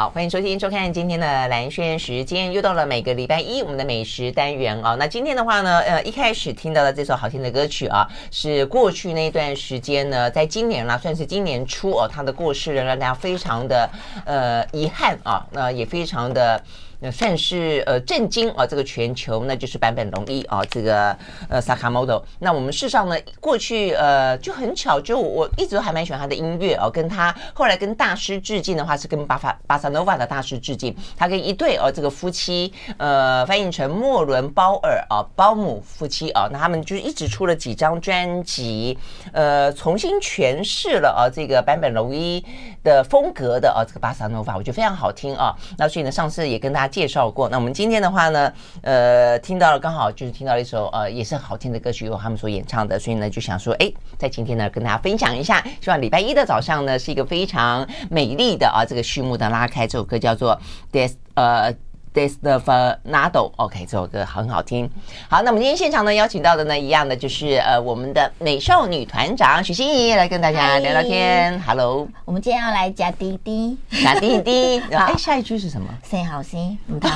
[0.00, 4.94] 好，欢迎收听、收看今天的蓝轩时间，又到了每个礼拜一我们的美食单元啊。
[4.98, 13.90] 那今天的话呢，呃，一开始听到的这首好听的歌曲啊，是过去那段时间呢，在今年啦，算是今年初哦，他的过世让大家非常的
[14.24, 16.64] 呃遗憾啊，那也非常的。
[17.02, 21.16] 那算是呃震惊啊，这个全球那就是坂本龙一啊，这个
[21.48, 22.22] 呃 Sakamoto。
[22.40, 30.94] 那我们事实上呢，过去呃就很巧，就我一直都还蛮喜欢他的音乐哦，跟他后来跟大师致敬的话是跟巴法巴萨诺瓦的大师致敬。
[31.16, 38.98] 他跟一对哦这个夫妻呃翻译成莫伦鲍尔啊鲍姆夫妻啊，那他们就一直出了几张专辑，
[39.32, 42.44] 呃重新诠释了啊这个坂本龙一
[42.84, 45.56] 的风格的啊这个巴萨诺瓦，我觉得非常好听啊。
[45.78, 46.89] 那所以呢，上次也跟大家。
[46.90, 48.52] 介绍过，那我们今天的话呢，
[48.82, 61.72] 呃，听到了刚好就是听到了一首呃也是好听的歌曲，由他们所演唱的，所以呢就想说，哎，在今天呢跟大家分享一下，希望礼拜一的早上呢是一个非常美丽的啊这个序幕的拉开，这首歌叫做 This 呃。
[62.12, 64.90] Desperado，OK，这首歌很好听。
[65.28, 71.60] 好，那我们今天现场呢邀请到的呢，一样的就是呃我们的美少女团长许欣怡来跟大家聊聊天。
[71.66, 74.80] Hello，我们今天要来夹滴滴， 夹滴滴。
[74.92, 75.88] 哎，下一句是什么？
[76.08, 76.78] 谁好心？
[76.88, 76.98] 嗯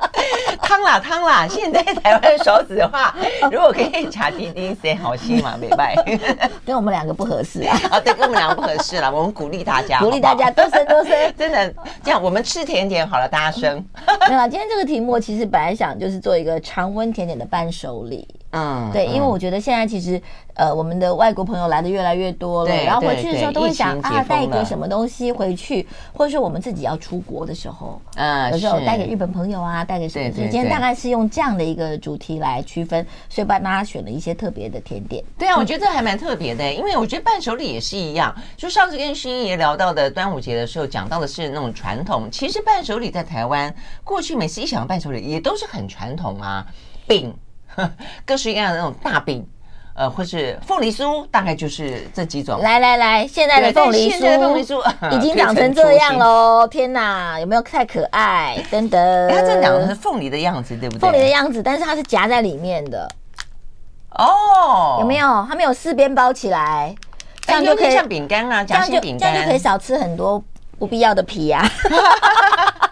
[0.81, 1.45] 汤啦汤啦！
[1.49, 3.15] 现在台湾手指的话，
[3.51, 5.55] 如果可以查丁丁谁好心嘛？
[5.59, 5.95] 没拜，
[6.65, 7.77] 跟我们两个不合适啊！
[7.91, 9.11] 啊，对，跟我们两个不合适了。
[9.11, 12.21] 我们鼓励大家，鼓励大家多生多生，真的这样。
[12.21, 13.83] 我们吃甜点好了，大家生。
[14.27, 18.27] 没有啦，今天这个题目其实本来想就是做一个常温甜点的伴手礼。
[18.51, 20.21] 嗯，对，因为我觉得现在其实，
[20.55, 30.29] 呃，我们的外国朋友来的越来越多了，然后回去的时候都会想啊，带一个什么东西回去，或者是我们自己要出国的时候，嗯，有时候带给日本朋友啊，带给什么？
[30.31, 35.23] 今天大概是用这样的一个主题来区分，所以帮大家选了一些特别的甜点。
[35.37, 38.35] 对啊，我觉得这还蛮特别的，因为我觉得伴手礼也是一样。
[38.57, 43.73] 就上次跟欣怡聊到的端午节的时候，讲到的是那种传统，其实伴手礼在台湾
[44.03, 46.65] 过去每次一想到伴手礼，也都是很传统啊，
[47.07, 47.33] 饼。
[48.25, 49.45] 各式各样的那种大饼，
[49.93, 52.59] 呃，或是凤梨酥，大概就是这几种。
[52.61, 56.67] 来来来，现在的凤梨酥，凤梨酥已经长成这样喽！
[56.67, 58.57] 天哪，有没有太可爱？
[58.69, 61.01] 等等，欸、它这长的是凤梨的样子，对不对？
[61.01, 63.07] 凤梨的样子，但是它是夹在里面的。
[64.11, 65.45] 哦，有没有？
[65.49, 66.93] 它没有四边包起来，
[67.41, 70.43] 这样就可以像饼干啊，夹心饼干，这样就可以少吃很多
[70.77, 71.65] 不必要的皮啊。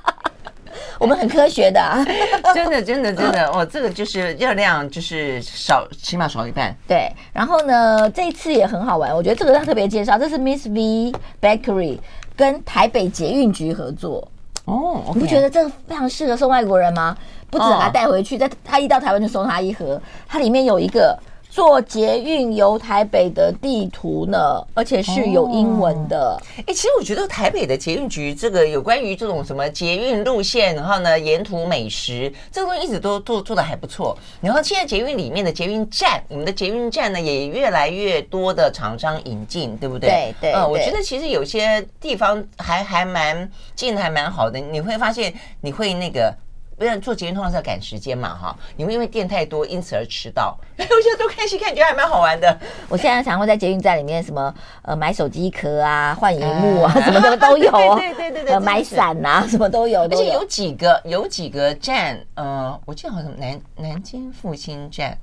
[0.99, 2.05] 我们很科学的，啊，
[2.53, 6.75] 真的，真的，真的，哦，这个就是热量，就是少，起码少一半。
[6.87, 11.97] 对，然后呢，这一次也很好玩，我觉得这个要特别介绍，这是 Miss V Bakery
[12.35, 14.27] 跟台北捷运局合作。
[14.65, 17.17] 哦，okay，你不觉得这个非常适合送外国人吗？
[17.49, 21.17] 不止他带回去，在他一到台湾就送他一盒，它里面有一个。
[21.59, 26.41] 坐捷运游台北的地图呢，而且是有英文的。
[26.55, 34.17] 哎、哦欸，其实我觉得台北的捷运局这个有关于这种什么捷运路线，然后呢沿途美食，这个东西一直都做做的还不错。
[34.39, 40.09] 然后现在捷运里面的捷运站，我们的捷运站呢也越来越多的厂商引进，对不对？
[40.09, 40.53] 对对。
[40.53, 44.57] 嗯，我觉得其实有些地方还还蛮进的，还蛮好的。
[44.57, 46.33] 你会发现，你会那个。
[46.79, 50.57] 不然坐捷运通常是要赶时间嘛，哈，你会因为店太多，因此而迟到。
[50.79, 52.57] 我现在都看戏看，觉得还蛮好玩的。
[52.87, 54.53] 我现在常会在捷运站里面，什么
[54.83, 57.69] 呃买手机壳啊，换荧幕啊，什 么什么都有。
[57.97, 60.03] 对对对对，呃买伞啊，什么都有。
[60.03, 65.17] 而且有几个有几个站，呃，我记得好像南南京复兴站，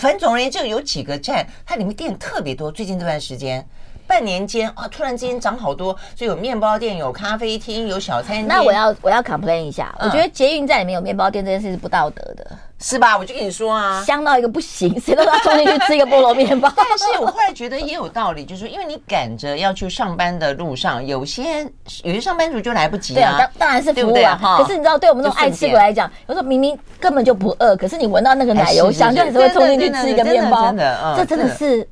[0.00, 2.72] 反正总而言之有几个站，它里面店特别多。
[2.72, 3.64] 最近这段时间。
[4.06, 8.46] 半年间啊，突然之间涨好多，所以有面包店、有咖啡厅、有小餐厅。
[8.46, 12.46] 那我要我要 complain 一下，嗯、我觉得捷运站里面有面包店这件事是不道德的，
[12.78, 13.16] 是吧？
[13.18, 16.72] 我就跟你说啊，香到一个不行， 谁都要冲进去吃一个菠萝面包。
[16.76, 21.62] 但是我后来觉得也有道理，就是说，因为你赶着要去上班的路上，有些
[22.02, 23.16] 有些上班族就来不及啊。
[23.16, 24.38] 对啊，当当然是服务啊。
[24.58, 30.66] 可是你知道，对我们这种爱吃鬼来讲，有时候明明根本就不饿，可是你闻到那个奶油香，就还是会冲进去吃一个面包。
[30.66, 31.88] 真的，这真的是。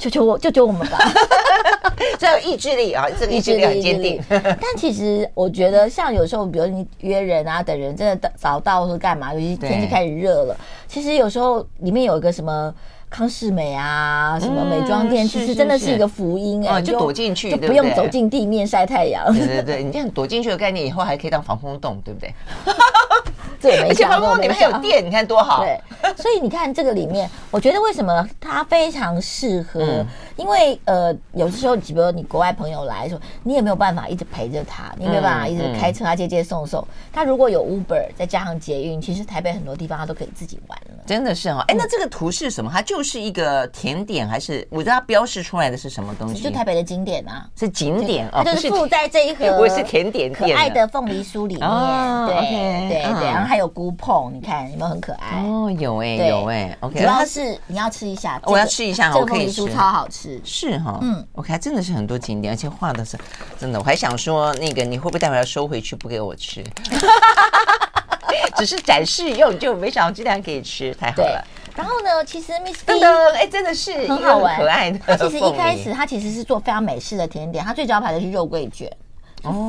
[0.00, 0.98] 求求我，救救我们吧！
[2.18, 4.18] 这有意志力啊，这个意志力很坚定。
[4.28, 10.56] 但其实我觉得，像有时候，比如你约人啊，等人真的早到或者干嘛，尤其天气开始热了，
[10.88, 12.74] 其实有时候里面有一个什么
[13.10, 19.30] 康世美啊，什么美妆店，其实真的是一个福音哎，就躲进去，就不用走进地面晒太阳。
[19.36, 22.32] 对对对，你这样躲进去的概念，以后还可以当防风洞，对不对？
[23.60, 25.62] 这也没想过，里面还有电，你看多好。
[25.62, 25.78] 对，
[26.16, 30.04] 所以你看这个里面，我觉得为什么它非常适合？
[30.36, 36.86] 因为呃，有的时候，比如你国外朋友来的时候，你也没有办法一直陪着他，你没有办法一直开车啊接接送送。
[37.12, 41.04] 他如果有 Uber 再加上捷运，其实台北很多地方他都可以自己玩了。
[41.06, 42.70] 真的是哈，哎，那这个图是什么？
[42.72, 46.42] 它就是一个甜点，还是我知道它标示出来的是什么东西？
[46.42, 51.68] 就台北的景点啊，是景点啊，就是附在这一 盒，我是甜点可爱的凤梨酥里面。
[52.26, 52.34] 对
[52.88, 55.42] 对对，然后还有菇碰，你看有没有很可爱？
[55.42, 57.00] 哦，有哎有哎，OK。
[57.00, 63.18] 主要是你要吃一下，我要吃一下，这个凤梨酥超好吃，是哈，嗯，OK，真的是很多景点，而且画的是
[63.58, 66.62] 真的，我还想说那个你会不会待会要收回去不给我吃？
[68.56, 71.44] 只是展示用，就没想到居然可以吃，太好了。
[71.74, 74.98] 然后呢，其实 Miss V 的哎，真的是很好玩，可爱的。
[75.04, 78.88] 它其实一开始它其实是做非常美式的甜点，它最招牌的是肉桂卷。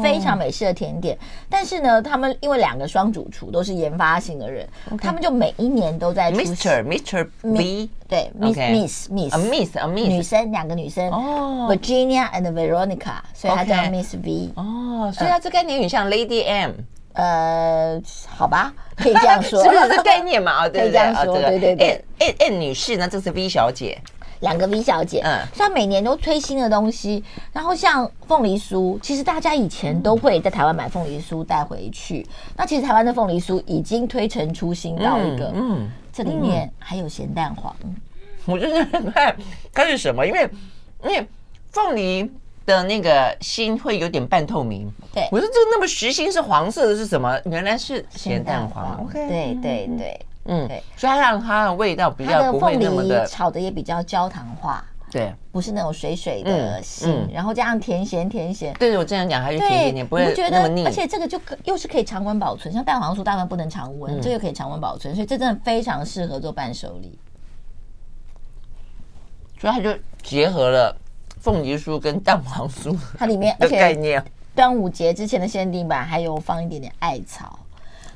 [0.04, 1.18] 非常美式的甜点，
[1.50, 4.68] 但是呢，他们因为两个双主厨都是研发型的人，
[5.02, 6.84] 他们就每一年都在 Mr.
[6.84, 7.28] Mr.
[7.42, 11.10] V 对 Miss Miss Miss Miss Miss 女生两个女生。
[11.12, 16.72] 哦，Virginia and Veronica，所以她叫 Miss V 哦，所以她这概念有点像 Lady M，
[17.14, 20.68] 呃，好吧，可以这样说， 是不是这概念嘛？
[20.70, 22.04] 可以这样说，对对对。
[22.20, 23.98] M M 女士呢，这是 V 小姐。
[24.42, 27.24] 两个 V 小姐，嗯，虽然每年都推新的东西。
[27.54, 32.26] 然后像凤梨酥，其实大家以前都会在台湾买凤梨酥带回去。
[32.56, 37.76] 那其实台湾的凤梨酥已经推陈出新到一个，嗯，这里面还有咸蛋黄。
[38.46, 39.36] 我就是看
[39.72, 40.50] 它是什么，因为
[41.04, 41.28] 因为
[41.72, 42.30] 凤梨
[42.66, 44.92] 的那个心会有点半透明。
[45.14, 47.40] 对，我说这那么实心是黄色的是什么？
[47.46, 49.08] 原来是咸蛋黄。
[49.14, 50.20] 对对对。
[50.46, 60.84] 嗯，对，所以它让它的味道比较不会那么的炒的也比较焦糖化，对，不是那种水水的心，然后加上甜咸甜咸，对，我这样讲还是甜甜甜，不会那么腻。
[60.86, 67.20] 而且这个就可又是可以常温保存，像蛋黄酥大部分不能常温，这个可以常温保存，所以这真的非常适合做伴手礼。
[69.60, 70.98] 所以它就结合了
[71.40, 74.24] 凤梨酥跟蛋黄酥，它里面 的概念。
[74.56, 77.60] 端午节之前的限定版还有放一点点艾草。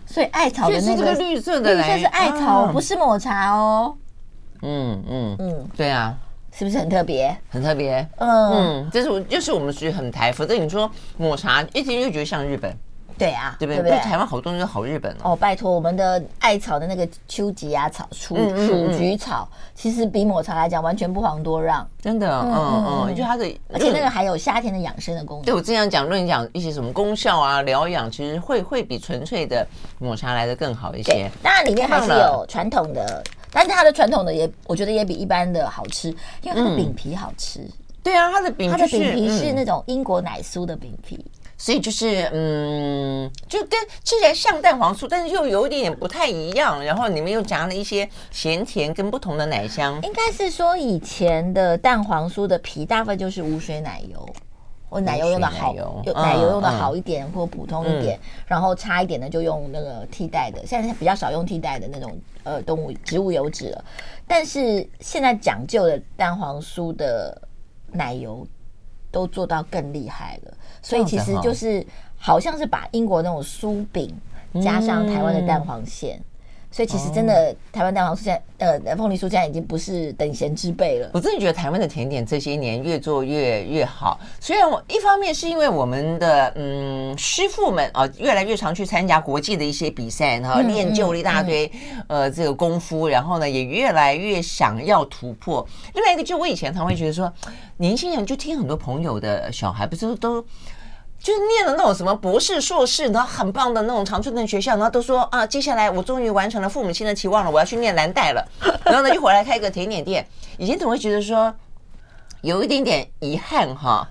[0.06, 3.96] 所以艾草的那个绿色的，绿色是艾草，不是抹茶哦。
[4.62, 6.16] 嗯嗯嗯，对啊，
[6.52, 7.36] 是不是很特别？
[7.50, 8.07] 很特别。
[8.18, 12.75] 嗯嗯，这是我就是我们属于很台，否则你说抹茶一听就觉得像日本。
[13.18, 13.98] 对啊，对不对？
[14.00, 15.36] 台湾好多东西都好日本哦。
[15.36, 18.36] 拜托，我们的艾草的那个秋吉亚草、鼠
[18.68, 21.88] 鼠菊草，其实比抹茶来讲完全不遑多让。
[22.02, 25.46] 真的，嗯嗯，我觉得它的，而且那个还有夏天的养生的功能。
[25.46, 29.66] 对我这样讲，论讲一些什么功效啊、疗养，其实会会比纯粹的
[29.98, 31.32] 抹茶来的更好一些。
[31.42, 36.10] 当然里面还是有传统的，但是它的传统的也，我觉得也比一般的好吃，
[36.42, 37.62] 因为它的饼皮好吃。
[38.04, 41.26] 对啊，它的饼，它的饼皮是那种英国奶酥的饼皮。
[41.57, 46.84] 所以就是，嗯，就跟吃起来像蛋黄酥，但是又有一点点不太一样。
[46.84, 50.00] 然后里面又夹了一些咸甜跟不同的奶香。
[50.04, 54.28] 应该是说以前的蛋黄酥的皮大部分就是无水奶油，
[54.90, 60.66] 或奶油用的好，有奶油用的好一点，或普通一点，然后差一点的就用那个替代的。
[60.66, 63.86] 现在比较少用替代的那种呃动物植物油脂了。
[64.28, 67.42] 但是现在讲究的蛋黄酥的
[67.92, 68.46] 奶油
[69.16, 70.54] 都做到更厉害了。
[70.82, 71.86] 所以其实就是
[72.18, 74.13] 好像是把英国那种酥饼
[74.62, 76.22] 加上台湾的蛋黄馅，
[76.75, 81.10] 所以其实真的台湾蛋黄酥现在呃凤梨酥现在已经不是等闲之辈了。
[81.13, 84.20] 我真的觉得台湾的甜点这些年越做越越好。
[84.41, 91.72] 虽然我一方面是因为我们的嗯师傅们啊越来越常去参加国际的一些比赛，然后练就了一大堆
[92.08, 95.65] 呃这个功夫，然后呢也越来越想要突破。
[95.94, 97.32] 另外一个就我以前常会觉得说，
[97.77, 100.46] 年轻人就听很多朋友的小孩不是都。
[101.25, 108.48] 就是念了那种什么博士、硕士，然后很棒的那种常春藤学校，然后都说啊，接下来我终于完成了父母亲的期望了，我要去念蓝带了。
[108.86, 110.24] 然后呢，就回来开个甜点店。
[110.60, 111.51] 以前总会觉得说
[112.41, 114.08] 有一点点遗憾哈，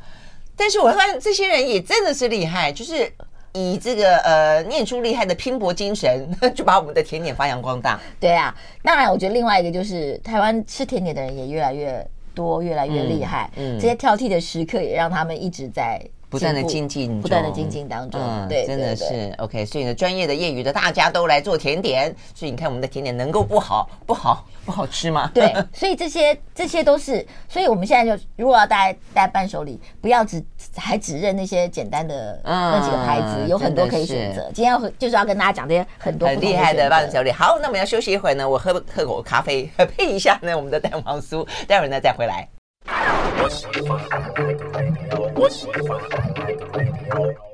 [0.56, 3.08] 但是我发现这些人也真的是厉害，就是
[3.52, 8.00] 以这个呃念书厉害的拼搏精神， 就把我们的甜点发扬光大。
[8.18, 8.52] 对啊，
[8.82, 12.04] 当然我觉得另外一个就是台湾吃甜点的人也越来越
[12.34, 13.48] 多，越来越厉害。
[13.54, 16.04] 嗯，嗯这些挑剔的时刻也让他们一直在。
[16.34, 19.64] 不断的精进，不断的精进当中，嗯，对，真的是 OK。
[19.64, 22.14] 所以呢，专业的、业余的，大家都来做甜点。
[22.34, 25.30] 所以你看，我们的甜点能够不好、不好、不好吃吗？
[25.34, 27.24] 对，所以这些这些都是。
[27.48, 34.50] 所以我们现在就，如果要带带伴手礼，不要只还只认那些简单的那几个牌子，嗯、有很多可以选择。
[34.52, 37.30] 今天要就是要跟大家讲这些很多很厉害的伴手礼。
[37.30, 42.48] 好，那我们要休息一会儿呢，我喝喝口咖啡， 配一下呢我们的蛋黄酥，待会儿呢再回来。
[42.86, 45.32] 我喜欢 I。
[45.34, 47.53] 我喜欢 I。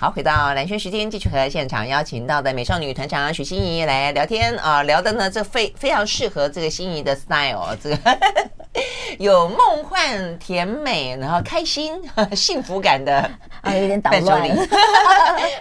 [0.00, 8.18] 好，回到蓝轩时间，继续和现场邀请到的美少女团长许欣怡来聊天啊，聊的呢这非非常适合这个心怡的 style，这个
[9.18, 12.00] 有梦幻甜美，然后开心
[12.34, 13.30] 幸福感的
[13.60, 14.40] 啊，有点捣乱。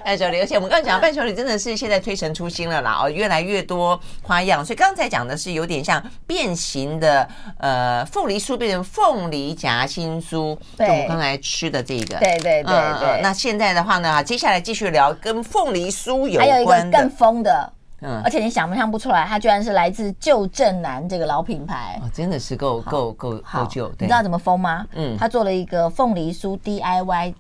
[0.06, 4.64] 伴手礼， 而且我们刚刚讲伴手礼真的是现在推陈出新了啦，哦，越来越多花样。
[4.64, 7.28] 所以刚才讲的是有点像变形的
[7.58, 13.20] 呃凤梨酥变成凤梨夹心酥，对，就我们刚才吃的这个，对对对对、呃。
[13.22, 14.24] 那现在的话呢？
[14.30, 23.92] 接下来继续聊跟凤梨酥有还有一个更疯的，嗯，而且你想不想不出来，它居然是来自旧正南这个老品牌，哦、真的是够够够够旧。
[23.98, 24.86] 你知道怎么疯吗？
[24.94, 27.34] 嗯，他做了一个凤梨酥 DIY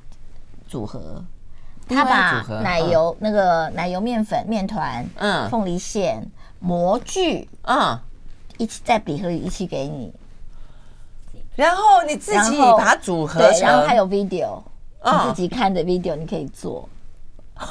[0.67, 1.23] 组合，
[1.87, 6.25] 他把奶油、嗯、那个奶油面粉、面团、嗯，凤梨馅、
[6.57, 7.99] 模具，嗯，
[8.57, 10.11] 一起在笔盒里一起给你，
[11.55, 14.63] 然后你自己把它组合对，然后还有 video。
[15.03, 16.87] 你自己看的 video，你可以做，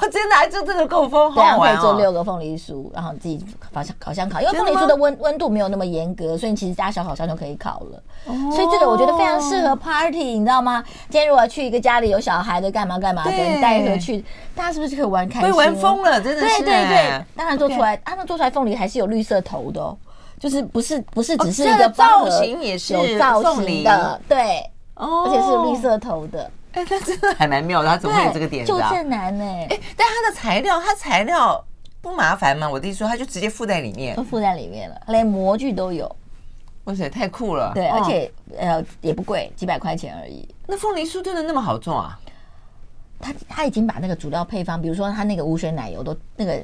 [0.00, 8.02] 我、 真的还做这个够疯，对啊，可以做六个凤梨酥，然后自己烤箱烤箱烤，因为凤梨酥的温温度没有那么严格，所以你其实加小烤箱就可以烤了。
[8.26, 10.82] 哦、所以这个我觉得非常适合 party，你知道吗？
[11.08, 15.50] 今天如果去一个家里有小孩的，干嘛干嘛的，你带回去，大家是不是可以玩开心？
[15.52, 16.62] 会玩疯了，真的是。
[16.62, 19.96] 对对对，当然做出来，他们做出来凤梨还是有绿色头的，哦，
[20.38, 26.50] 就是不是不是只是一个造型也是有造型的，对，哦，而且是绿色头的。
[26.72, 28.90] 哎，他真的还蛮妙的，他怎么会有这个点子啊？
[28.90, 29.44] 就正难呢。
[29.44, 31.64] 哎，但他的材料，他材料
[32.00, 32.68] 不麻烦吗？
[32.68, 36.14] 我弟说，他就直接附在里面，都附在里面了，连模具都有。
[36.84, 37.72] 哇塞，太酷了！
[37.74, 40.48] 对，而且呃也不贵，几百块钱而已。
[40.66, 42.18] 那凤梨酥真的那么好做啊？
[43.20, 46.62] 他他已经把那个主料配方，比如说他那个无水奶油都那个。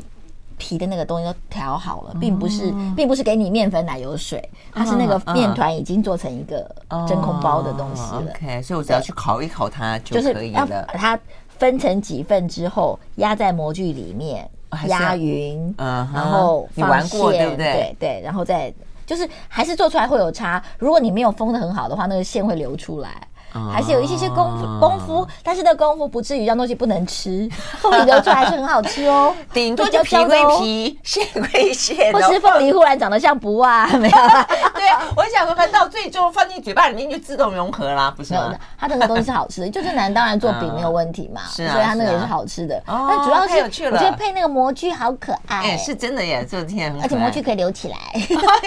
[0.75, 6.69] 皮的那个东西都调好了，并不是，并不是给你面粉、奶油、水，它是那个面团已经做成一个
[7.07, 8.25] 真空包的东西了。
[8.35, 10.59] OK，所以我只要去烤一烤它就可以了。
[10.59, 11.19] 要把它
[11.59, 14.50] 分成几份之后，压在模具里面，
[14.88, 17.73] 压匀，然后你玩过对不对？
[17.73, 18.73] 对对，然后再
[19.07, 20.62] 就是还是做出来会有差。
[20.78, 23.28] 如果你没有封的很好的话，那个线会流出来。
[23.73, 27.49] 还是有一些些功夫功夫，但是那功夫不至于让东西不能吃。
[27.80, 32.12] 凤梨流出来还是很好吃哦，顶多就皮归皮，蟹归蟹。
[32.12, 33.87] 不吃凤梨忽然长得像不啊？
[33.99, 34.16] 没有。
[34.75, 38.54] 对啊，我想说，到最终放进嘴巴里面就自动融合啦，不是吗？
[38.78, 42.82] 它那个东西是好吃的，就是难当然做饼没有问题嘛，所以它那个也是好吃的。
[42.87, 47.96] 但主要是我觉得配那个模具好可爱，哎，是真的耶，这天而且模具可以留起来，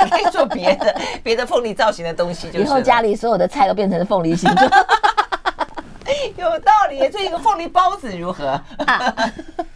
[0.10, 4.70] 可以做别的别的凤梨造型的东西，就以后家里所有的菜都变成凤梨形状。
[6.38, 8.46] 有道理，做一个凤梨包子如何？
[8.86, 9.14] 啊、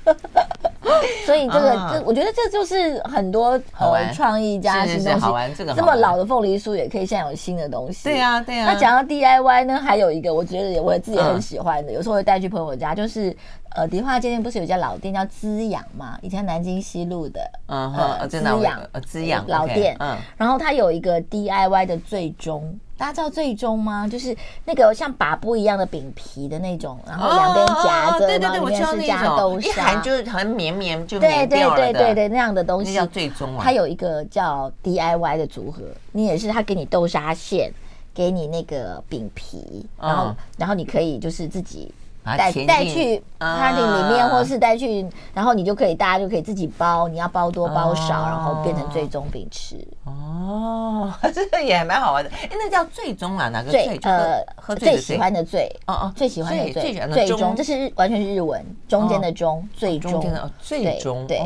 [1.25, 5.19] 所以这个，这我觉得这就是很多呃创意加新东西。
[5.19, 8.05] 好玩，这个这么老的凤梨酥也可以现在有新的东西。
[8.05, 8.73] 对呀、啊，对呀、啊。
[8.73, 13.35] 那讲到 DIY 呢，还有一个我觉得我自己也很喜欢的，嗯、有时候会带去朋友家，就是
[13.75, 16.17] 呃迪化街店不是有家老店叫滋养吗？
[16.21, 22.77] 以前南京西路的，嗯哼，滋养呃滋养老店，嗯，然后它有一个 DIY 的最终。
[22.97, 24.07] 大家知道最终吗？
[24.07, 32.93] 就是那个像把布一样的饼皮的那种，然后两边夹着，然后里面是加豆沙，一含就是很绵绵，就对对对对对那样的东西。
[32.93, 33.61] 叫最终啊！
[33.63, 37.71] 它有一个叫 DIY 的组合，你也是他给你豆沙馅，
[38.13, 41.91] 给你那个饼皮，然后然后你可以就是自己。
[42.23, 49.75] 带带去 party 里面，或是带去，然后你就可以，大家就可以自己包，你要包多包少，然后变成最终饼吃。
[50.03, 52.29] 哦， 这个也蛮好玩的。
[52.29, 53.49] 哎，那叫最终啊？
[53.49, 53.99] 哪个最？
[54.03, 54.43] 呃，
[54.75, 55.65] 最喜欢的最。
[55.87, 56.93] 哦哦，最喜欢的最。
[57.11, 60.23] 最终，这是完全是日文，中间的中，最终。
[60.59, 61.25] 最终。
[61.25, 61.39] 对。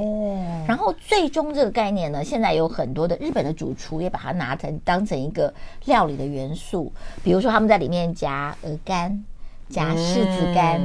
[0.67, 5.53] 然后最终这个概念呢，现在有很多的日本的主厨也把它拿成当成一个
[5.85, 6.91] 料理的元素，
[7.23, 9.23] 比如说他们在里面夹鹅肝。
[9.67, 10.79] 夹柿子干，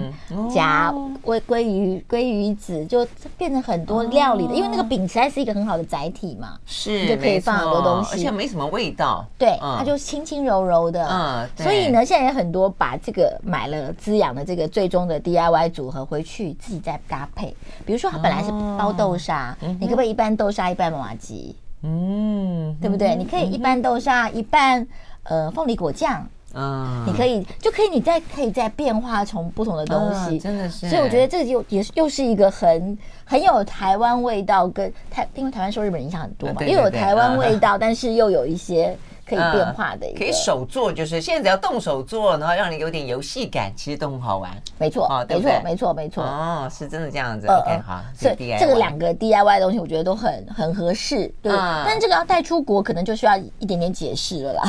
[0.52, 3.06] 夹鲑鲑鱼鲑鱼子，就
[3.36, 4.54] 变成很多料理的。
[4.54, 9.24] 因为那个饼实在是一个很好的载体嘛，是就可以放很多东西，而且没什么味道。
[9.38, 11.06] 对，它就轻轻柔柔的。
[11.06, 17.54] 嗯，所以呢，现在有很多把这个买了滋养的这个最终的 DIY 组合回去自己再搭配。
[17.84, 21.54] 比如说，它本来是包豆沙，你可不可以一半豆沙一半麻吉？
[21.82, 23.14] 嗯，对不对？
[23.14, 24.86] 你可以一半豆沙一半
[25.24, 26.26] 呃凤梨果酱。
[26.54, 30.88] 嗯，你可以就可以你再可以再变化从不同的东西，真的是。
[30.88, 38.96] 所以我觉得这个又也是又是一个很很有台湾味道，跟台因为台湾受日本影响很多嘛，又有台湾味道，但是又有一些。
[39.22, 44.50] 可以变化的一个，可以手做，就是现在只要动手做，然后让你有点游戏感，其实都很好玩。
[44.76, 46.24] 没错，哦，没错，没错，没错。
[46.24, 47.46] 哦，是真的这样子。
[47.46, 48.00] OK，好。
[48.18, 51.32] 这这个两个 DIY 的东西，我觉得都很很合适。
[51.40, 54.62] 对，但是这个要带出国，可能就需要一点点解释了啦。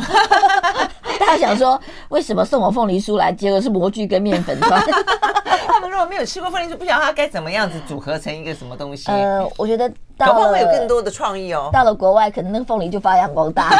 [1.19, 4.81] 大家想说，为什么送我凤梨酥来，结果是模具跟面粉团？
[5.67, 9.11] 他们如果没有吃过凤梨酥，不晓得它该怎么样子组合成一个什么东西。
[9.11, 9.91] 呃，我觉得。
[10.21, 11.71] 会有更多的创意哦。
[11.73, 13.71] 到了国外，可能那个凤梨就发扬光大，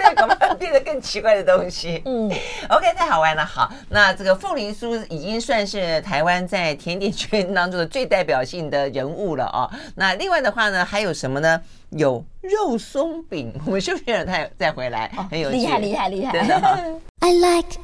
[0.58, 2.00] 变得更奇怪的东西。
[2.06, 2.30] 嗯
[2.70, 3.44] ，OK，太好玩了。
[3.44, 9.68] 好，那这个凤梨酥已经算是台湾在甜点圈当中的最代表性的人物了哦。
[9.96, 11.60] 那另外的话呢，还有什么呢？
[11.96, 13.52] 有肉松饼。
[13.66, 16.32] 我们休息了，他再回来，很有厉害，厉害，厉害。
[17.20, 17.78] I like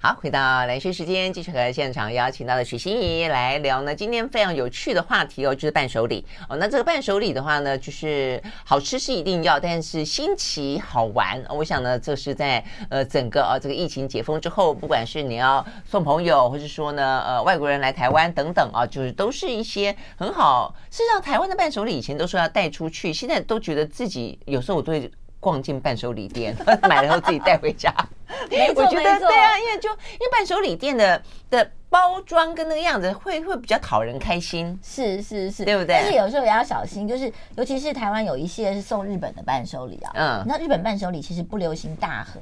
[0.00, 3.92] 好，回到兰萱时间，继续和现场邀请到的许欣怡来聊呢。
[3.92, 6.56] 今天非常有趣的话题哦，就是伴手礼哦。
[6.56, 11.44] 那这个伴手礼的话呢，就是好吃是一定要，但是新奇好玩。
[11.50, 20.72] 我想呢，这是在呃整个啊这个疫情解封之后，不管是你要送朋友，或是说呢呃外国人来台湾等等啊，就是都是一些很好。
[20.92, 25.10] 事实上，台湾的伴手礼以前都说要带出去，现在都觉得自己有时候我都会。
[25.40, 26.54] 逛进伴手礼店，
[26.88, 27.92] 买了后自己带回家。
[28.76, 34.78] 我觉得对啊，因为就因为伴手礼店的的包装跟那个样子会会比较讨人开心。
[34.82, 35.94] 是是是，对不对？
[35.94, 40.12] 但是有时候也要小心，就是尤其是台湾有一些是送日本的伴手礼啊。
[40.14, 42.38] 嗯，那日本伴手礼其实不流行大盒，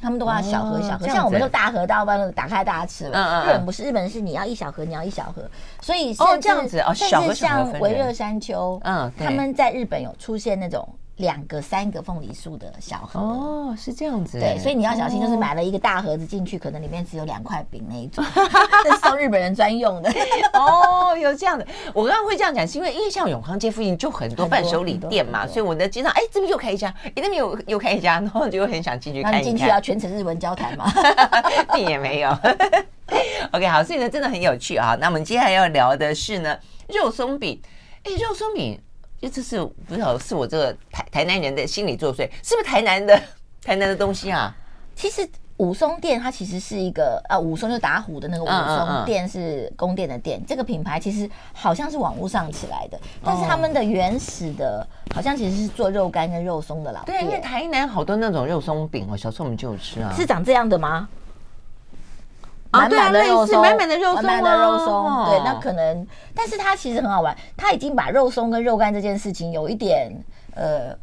[0.00, 1.06] 他们都要小盒小盒。
[1.08, 3.18] 像我们都大盒大包打开大家吃了。
[3.18, 3.44] 嗯嗯。
[3.44, 5.42] 日本不是，日本是你要一小盒，你要一小盒。
[5.80, 10.86] 所以哦这样子哦，甚至像微热山丘，嗯，他们在日本有出现那种。
[11.20, 14.40] 两个、三个凤梨酥的小盒哦，是这样子。
[14.40, 18.24] 对，所以你要小心，就是买了一个大盒子进去，可能里面只有两块饼那一种，
[18.82, 20.10] 这是送日本人专用的。
[20.54, 21.66] 哦，有这样的。
[21.94, 29.44] 我刚刚会这样讲，是因为因为像永康街附近就很多伴手礼店嘛，所以我在街上，哎，这边又开一家，哎，那边又又开一家，然后就很想进去看一看。
[29.44, 30.90] 进去要全程日文交谈嘛？
[31.74, 32.30] 并也没有。
[33.52, 34.96] OK，好，所以呢，真的很有趣啊。
[35.00, 36.58] 那我们接下来要聊的是呢，
[36.88, 37.60] 肉松饼。
[38.04, 38.80] 哎，肉松饼。
[39.20, 43.20] 就这是不知道是我这个台台南人的心理作祟，是不是台南的
[43.62, 44.54] 台南的东西啊？
[44.94, 57.18] 其实武松店它其实是一个啊，武松就打虎的那个武松店是宫殿的店，这个品牌其实好像是网络上起来的，但是他们的原始的好像其实是做肉干跟肉松的老店。
[57.18, 61.08] 对，因为台南好多那种肉松饼哦，小时候我们就有吃啊，是长这样的吗？
[62.72, 65.24] 满满的肉松，满满的肉松，满满的肉松。
[65.26, 70.12] 对，那可能，但是它其实很好玩，它已经把肉松跟肉干这件事情有一点
[70.54, 70.96] 呃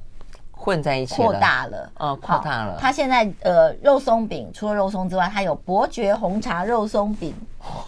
[0.51, 1.91] 混在一起，扩大了。
[1.97, 2.77] 哦，扩大了。
[2.79, 7.33] 它现在呃肉松饼除了肉松之外，它有伯爵红茶肉松饼。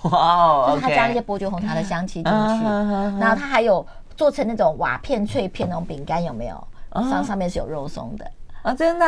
[0.04, 2.64] 哇，就是它加了一些伯爵红茶的香气进去。
[3.20, 6.68] 然后它还有做成那种瓦片脆片那种饼干，有没有？
[7.10, 8.26] 上上面是有肉松的。
[8.62, 9.06] 啊，真的，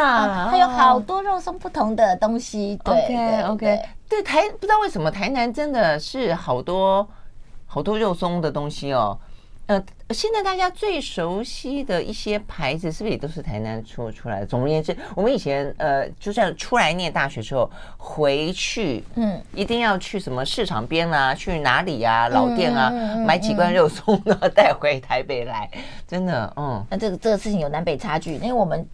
[0.50, 2.80] 它有好多肉松不同的东西。
[2.86, 7.08] 对，OK，对，台不知道为什么台南真的是好多
[7.66, 9.18] 好多肉松的东西哦。
[9.68, 14.46] 呃，现在大家最熟悉的一些牌子，是不是也都是台南出出来的？
[14.46, 22.90] 总而言之，我们以前呃，就算出来念大学之后回去，嗯，一定要去什么市场边啊，去哪里啊，老店啊，
[23.26, 25.70] 买几罐肉松，然后带回台北来。
[26.08, 28.86] 真的，嗯，那这个这个事情有南北差距，因为我们。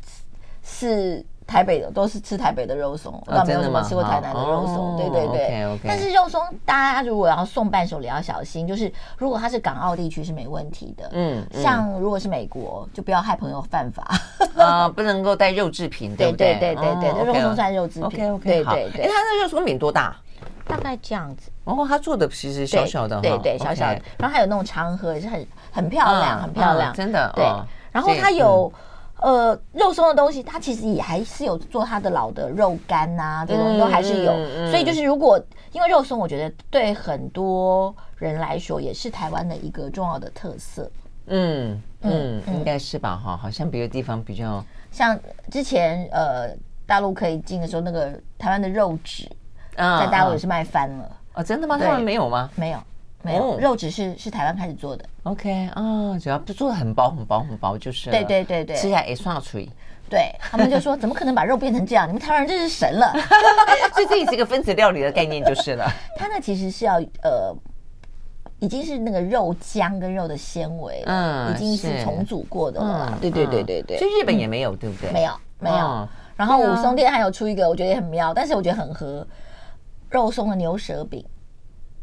[0.69, 4.97] 是台北的，都是吃台北的肉松，我倒没有怎么吃过台南的肉松。
[4.97, 11.09] 对对对，但是肉松大家如果要送伴手礼要小心，就是如果它是港澳地区是没问题的。
[11.13, 14.05] 嗯，像如果是美国，就不要害朋友犯法。
[14.61, 16.57] 啊，不能够带肉制品，对不对？
[16.59, 18.03] 对对对对，肉松算肉制品。
[18.03, 19.05] OK OK，对对对。
[19.05, 20.17] 哎，它的肉松饼多大？
[20.67, 21.49] 大概这样子。
[21.63, 24.01] 然后它做的其实小小的，对对小小的。
[24.17, 27.31] 然后还有那种长盒，也是很很漂亮，很漂亮，真的。
[27.33, 27.45] 对，
[27.93, 28.69] 然后它有。
[29.19, 34.31] 呃，肉松的东西，它其实也还是有做它的老的肉干呐、啊，这种东西都还是有。
[34.69, 35.39] 所以就是，如果
[35.71, 40.89] 因为肉松，我觉得对很多人来说也是台湾的一个重要的特色。
[41.27, 43.15] 嗯嗯，嗯应该是吧？
[43.17, 45.19] 哈，好像别的地方比较像
[45.51, 49.27] 之前呃，大陆可以进的时候，那个台湾的肉纸，
[49.75, 51.17] 在大陆也是卖翻了。
[51.33, 51.77] 哦，真的吗？
[51.77, 52.49] 他们没有吗？
[52.55, 52.79] 没有。
[53.23, 59.67] 没有肉只是是台湾开始做的，OK 啊，主要就做的很薄很薄很薄，就是对对对对，吃起来也算脆。
[60.09, 62.07] 对他们就说， 怎么可能把肉变成这样？
[62.07, 63.11] 你们台湾人真是神了，
[63.93, 65.85] 所以这也是一个分子料理的概念就是了。
[66.15, 67.53] 它呢其实是要呃
[68.59, 73.17] 已经是那个肉浆跟肉的纤维，嗯，已经是重组过的了。
[73.19, 73.97] 对对对对对。
[73.97, 75.11] 所以日本也没有，对不对？
[75.11, 76.07] 没有没有。
[76.37, 79.27] 然后武松店还有出一个，我觉得也很妙，但是我觉得很合
[80.09, 81.25] 肉松的牛舌饼。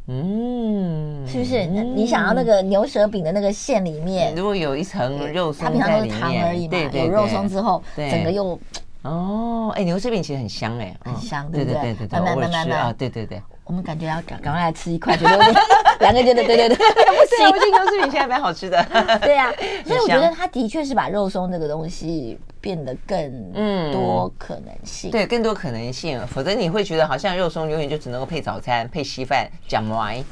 [0.06, 1.64] 嗯，是不是？
[1.64, 8.58] 你想要那个牛舌饼的那个馅里面，如果有一层肉松，它平常都是糖而已嘛，有肉松之后，整个又
[9.02, 11.80] 哦，哎，牛舌饼其实很香哎，很香，对不对？
[11.80, 13.40] 对对对，我吃啊，对对对。
[13.64, 15.38] 我们感觉要赶赶快来吃一块，觉得
[16.00, 18.86] 两个觉得对对对，不行，我觉得牛舌饼现在蛮好吃的。
[19.22, 19.50] 对呀，
[19.86, 23.52] 所以我觉得它的确是把肉松这个东西变得更
[23.92, 26.18] 多可能性，对，更多可能性。
[26.26, 30.24] 否则你会觉得好像肉松永远就只能够配早餐、配稀饭、讲麦，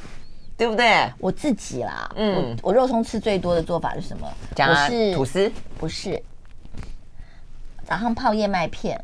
[0.57, 1.13] 对不对？
[1.19, 4.27] 我自己啦，嗯，我肉松吃最多的做法是什么？
[4.55, 6.23] 讲是吐司，不是，
[7.85, 8.99] 早上泡燕麦片，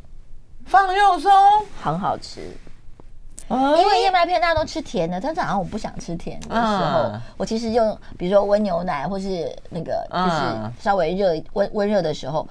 [0.64, 1.30] 放肉松，
[1.82, 2.40] 很好吃。
[3.50, 12.46] 因为燕麦片大家都吃甜的，但早上我不想吃甜的时候，我其实用比如说温牛奶或是那个就是稍微热温温热的时候，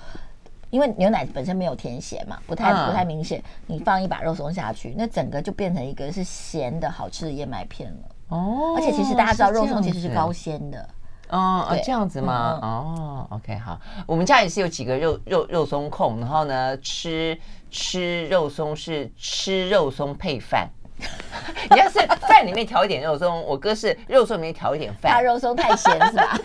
[0.69, 7.97] 因为牛奶本身没有甜咸嘛，不太不太明显，你放一把肉松下去，那整个就变成一个是咸的好吃的燕麦片了。
[8.29, 10.89] 哦，而且其实大家知道肉松其实是高纤的。
[11.29, 12.57] 哦，这样子吗？
[12.61, 17.37] 哦，OK，好，我们家也是有几个肉肉肉松控，然后呢吃
[17.69, 20.69] 吃肉松是吃肉松配饭。
[21.69, 25.11] 你要是饭里面调一点肉松，我哥是肉松里面调一点饭。
[25.11, 26.37] 他肉松太咸是吧？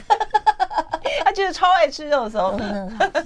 [1.24, 2.58] 他就是超爱吃肉松，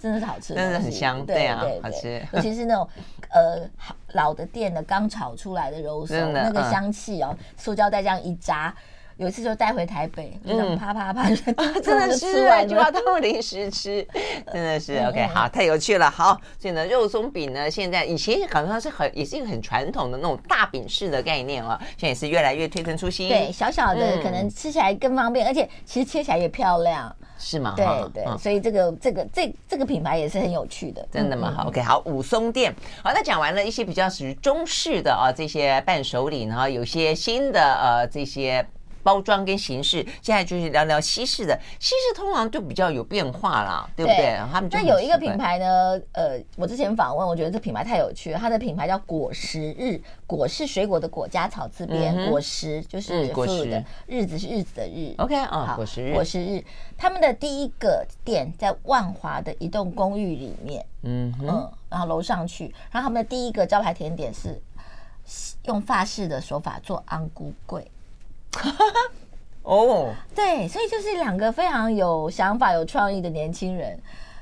[0.00, 2.24] 真的是好吃，真的很香，对啊，好吃。
[2.32, 2.88] 尤其是那种
[3.30, 3.68] 呃
[4.12, 8.74] 老的店的刚炒出来的肉松，那个香气哦，塑胶袋这样一扎。
[9.16, 11.26] 有一次就带回台北，就啪啪啪，
[11.83, 14.07] 真的是吃完就要当零食吃，
[14.52, 16.11] 真的是 OK，好，太有趣了。
[16.11, 23.26] 好，所以呢，肉松饼呢，现在以前好像是很也是一个很传统的那种大饼式的概念哦，现在也是越来越推陈出新。
[23.26, 27.72] 对，小小的可能吃起来更方便，而且其实切起来也漂亮，是吗？
[27.74, 31.55] 对对，所以这个这个这这个品牌也是很有趣的，真的吗？
[31.57, 32.70] 好，OK，好，武松店。
[33.02, 38.66] 好，那讲完了一些比较属于中式的啊这些伴手礼，然后有些新的呃这些。
[39.06, 41.56] 包装跟形式，现在就是聊聊西式的。
[41.78, 44.16] 西式通常就比较有变化啦，对不对？
[44.16, 48.38] 对他们就那有一个品牌呢，呃，我之前访问，我觉得这品牌太有趣了。
[48.38, 55.14] 它的品牌叫果实日，果是水果的果加草字边，嗯、果实就是 food 的，日子是日子的日。
[55.18, 56.64] OK 啊，果实日，果实日，
[56.98, 64.60] 他们的第一个店在万华的一栋公寓里面，嗯嗯，然后楼上去，然后他们的第一个招牌甜点是
[65.66, 67.84] 用法式的手法做安菇粿。
[69.62, 73.98] 哦，对，所以就是两个非常有想法、有创意的年轻人。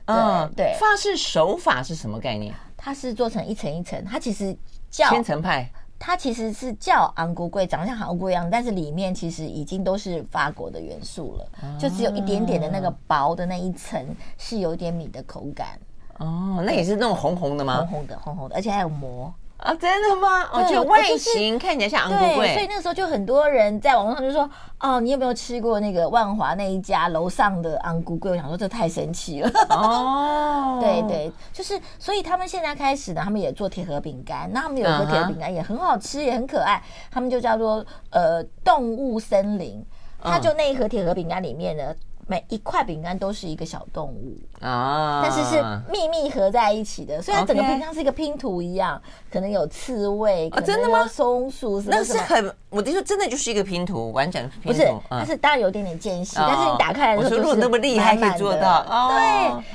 [0.06, 2.54] 嗯，对，法式手法是什么概念？
[2.76, 4.54] 它是做成一层一层，它其实
[4.90, 5.70] 叫千层派。
[5.98, 15.78] 它其实是叫昂古贵，长得像昂古一样，但是里面其实已经都是法国的元素了，就只有一点点的那个薄的那一层是有点米的口感。
[16.18, 17.78] 哦，那也是那种红红的吗？
[17.78, 19.32] 红红的，红红的，而且还有膜。
[19.64, 20.46] 啊，真的吗？
[20.52, 24.48] 哦，就外形看起来像昂菇粿，所以那个时候就很多人在网络上就说
[24.78, 29.50] ：“哦，你有没有吃过那个万华那一家楼上的昂菇粿？”我想说这太神奇了。
[29.70, 39.82] 哦， 对对，就是所以他们现在开始呢，他们也做铁盒饼干，那他们有一个铁盒饼干也很好吃，也很可爱，他们就叫做呃动物森林，
[40.22, 41.84] 它就那一盒铁盒饼干里面呢。
[42.26, 44.36] 每一块饼干都是一个小动物。
[44.60, 51.06] 啊，但是是秘密合在一起的，所以它整个饼干是一个拼图一样，可能有刺猬，真的吗？
[51.06, 54.68] 松鼠那是很，我就说真的就是一个拼图，完整拼图。
[54.68, 59.24] 不是，但是当然有点点间隙，但是你打开来的时候就是那么厉害可以做到，对，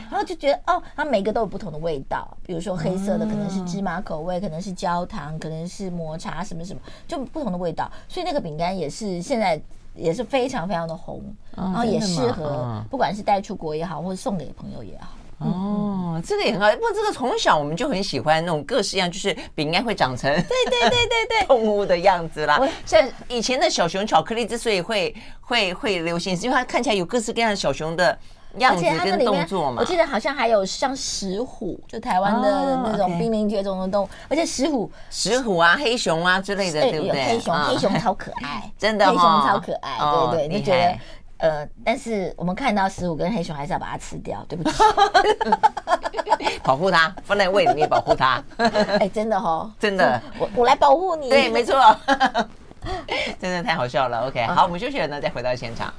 [0.09, 9.61] 然后就觉得哦，它每个都有不同的味道，比如说黑色的可能是芝麻口味，可能是焦糖，可能是抹茶什么什么，就不同的味道，所以那个饼干也是现在。
[9.99, 11.21] 也是非常非常的红，
[11.55, 15.09] 然后也适合不管是带出国也好，或者送给朋友也好。
[15.39, 16.69] 哦，这个也很好。
[16.71, 22.59] 不过这个从小我们就很喜欢那种各式样，就是饼干会长成对对对对对 动物的样子啦。
[22.85, 28.17] 像以前的小熊巧克力之所以会会会流行，是因为它看起来有各式各样的小熊的。
[28.57, 37.25] 样子跟动作嘛，我记得好像还有像石虎，就台湾的那种濒临绝种的动物，而且石虎、石虎啊、黑熊啊之类的，对不对？
[37.25, 39.97] 黑熊，黑熊超可爱，真的，黑熊超可爱，
[40.31, 40.97] 对对，你觉得
[41.37, 44.83] 呃，但是我们看到石虎跟黑熊，还是要把它吃掉，对不起，
[46.63, 48.43] 保护它，放在胃里面保护它。
[48.99, 51.75] 哎，真的哦，真的，我我来保护你，对，没错，
[53.39, 54.27] 真的太好笑了。
[54.27, 55.93] OK，好，我们休息了呢，再回到现场。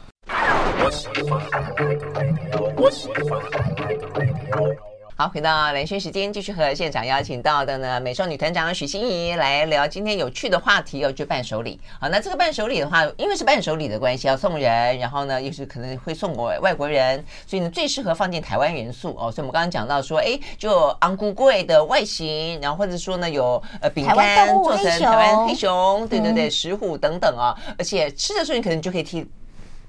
[5.17, 11.79] 好，回到蓝轩时间，继续和现场邀请到的呢，美少女团长许欣怡来聊今天有趣的话题哦，就伴手礼。
[12.01, 19.31] 好，那这个伴手礼的话，因为是伴手礼的关系，要送人，然后呢，又是可能会送给外国人，所以呢，最适合放进台湾元素哦。
[19.31, 29.29] 所以我们刚刚讲到说，哎，就昂古贵的外形，然后或者说呢，有呃饼干做成台湾黑熊，对对对，石虎等等啊、哦，而且吃的时候你可能就可以替。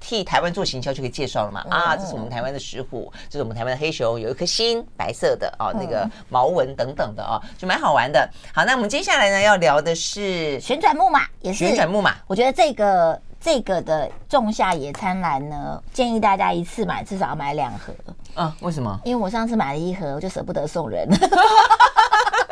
[0.02, 1.64] 替台湾做行销就可以介绍了嘛？
[1.70, 8.28] 啊，这是我们台湾的石虎，这是我们台湾的黑熊，有一颗心，白色的啊，那个毛纹等等的啊，就蛮好玩的。
[8.52, 12.16] 好，那我们接下来呢要聊的是旋转木马，也是旋转木马。
[12.26, 17.94] 我觉得这个这个的仲夏野餐篮呢，建议大家一次买至少要买两盒。
[18.34, 19.00] 啊，为什么？
[19.04, 21.08] 因为我上次买了一盒，我就舍不得送人。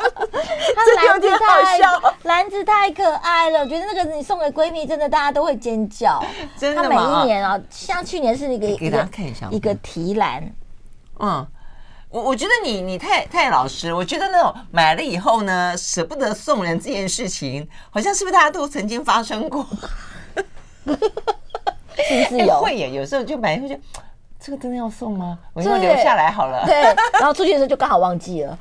[0.75, 1.73] 它篮子太
[2.23, 6.23] 篮子太可爱了，我觉得那个你送给闺蜜，真的大家都会尖叫。
[6.57, 6.89] 真的吗？
[6.89, 10.43] 每一年啊，像去年是一个给大家看一下一个提篮。
[11.19, 11.45] 嗯，
[12.09, 13.93] 我我觉得你你太太老实。
[13.93, 19.65] 我觉得那种买了以后呢，舍不得送人这件事情，好像是不是大家都曾经发生过？
[20.85, 20.95] 是
[22.29, 22.59] 不是有？
[22.61, 23.75] 会耶，有时候就买以后就
[24.39, 25.37] 这个真的要送吗？
[25.53, 26.63] 我就留下来好了。
[26.65, 26.81] 对，
[27.19, 28.57] 然后出去的时候就刚好忘记了。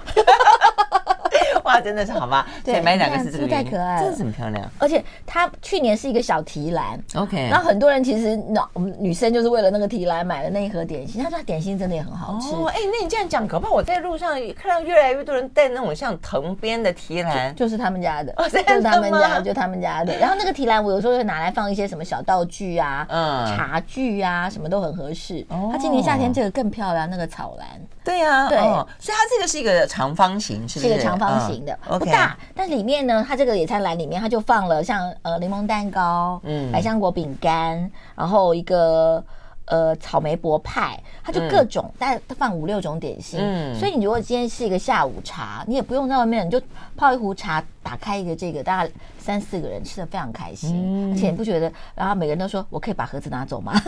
[1.70, 2.44] 哇，真的是好吗？
[2.64, 4.68] 对，买两个是这个，太可爱了，真的很漂亮。
[4.78, 7.48] 而且它去年是一个小提篮，OK。
[7.48, 11.22] 然后很多人其实那我们女生就是为了那个提篮买了那一盒点心。
[11.22, 12.48] 他说点心真的也很好吃。
[12.54, 13.70] 哦，哎，那你这样讲，可怕！
[13.70, 20.16] 我在路上看到越来越多人带那种像藤编的提篮，就是他们家的，就是他们家，就他们家的。
[20.18, 25.46] 然后那个提篮，我有时候会拿来放一些什么小道具啊，嗯，茶具啊，什么都很合适。
[25.70, 27.68] 它今年夏天这个更漂亮，那个草篮。
[28.02, 30.88] 对呀，对，所以它这个是一个长方形，是不是？
[30.88, 39.22] 是一个长方形的，不大，但里面呢，它这个野餐篮里面，它就放了像呃柠檬蛋糕、嗯，百香果饼干，然后一个
[39.66, 43.38] 呃草莓薄派，它就各种，大概放五六种点心。
[43.40, 46.60] 嗯，所以你如果今天是一个下午茶，你也不用在外面，你就
[46.96, 51.72] 泡一壶茶，打开一个这个，大概三四个人吃的非常开心，而且你不觉得？
[51.94, 53.72] 然后每个人都说，我可以把盒子拿走吗？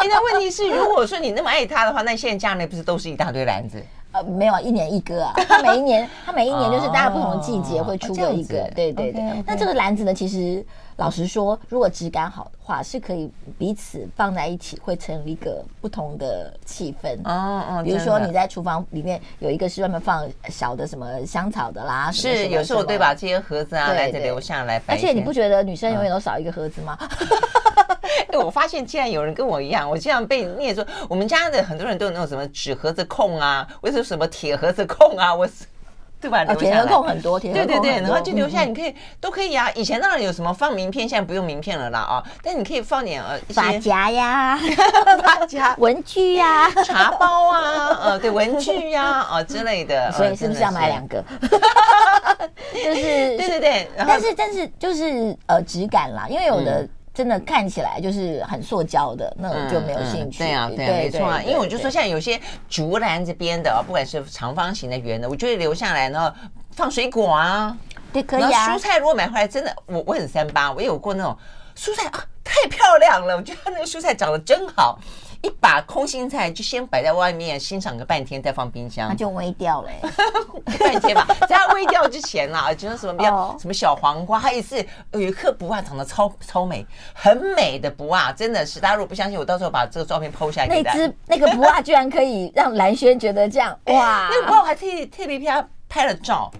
[0.00, 3.82] 现在问题是，如果说你那么爱它的话，那现在家里不是都是一大堆篮子？
[4.12, 5.32] 呃，没有，一年一个啊。
[5.48, 9.44] 它每一年，它每一年就是大家不同的季节会出个一个，对对对。
[9.46, 10.64] 那这个篮子呢，其实
[10.98, 17.16] 老实说，如果质感好的话，是可以彼此放在一起，会成为一个不同的气氛。
[17.22, 23.14] 哦哦，比如说你在厨房里面有一个是专门放小的什么香草的啦，是有时候对吧？
[23.14, 24.82] 这些盒子啊，来着留下来。
[24.88, 26.98] 而且你不觉得女生永远都少一个盒子吗？
[28.32, 35.32] 哎，我发现竟然有人跟我一样，我经常被念说，我们家的很多人都有那种什么纸盒子控啊，为什么什么铁盒子控啊？
[35.32, 35.48] 我，
[36.20, 36.44] 对吧？
[36.54, 39.70] 铁盒控很多，对对对，然后就留下，你可以都可以啊。
[39.74, 42.22] 以前当然有什么放名片，现在不用名片了啦啊。
[42.42, 44.58] 但你可以放点呃发夹呀、
[45.22, 50.10] 发夹、文具呀、茶包啊， 呃对，文具呀啊之类的。
[50.16, 51.22] 所以是不是要买两个？
[52.72, 53.02] 就是
[53.36, 56.86] 对对对，但是但是就是呃质感啦，因为有的。
[57.18, 60.38] 真的看起来就是很塑胶的，那我就没有兴趣。
[60.38, 61.42] 对啊，对，没错啊。
[61.42, 66.32] 因为我就说，像有些竹篮这边的，不管是长方形的、圆的，我就会留下来，然后
[66.76, 67.76] 放水果啊，
[68.12, 68.68] 对，可以啊。
[68.68, 71.36] 蔬菜如果买回来，真的，我我很三八，我有过那种
[71.76, 74.96] 蔬菜啊，太漂亮了，我觉得那个蔬菜长得真好。
[75.42, 79.90] 一把空心菜就先摆在外面欣赏个半天，再放冰箱，那就微掉了。
[80.80, 90.82] 半天吧，在它微掉之前啊， 就是什么比较什么小黄瓜，还有一次有一颗不啊长得超超美，很美的不啊，真的是大家如果不相信，我到时候把这个照片 PO 下来。
[90.82, 94.28] 那只那个不啊居然可以让蓝轩觉得这样 哇！
[94.30, 96.50] 那个不啊我还特意特别替他拍了照。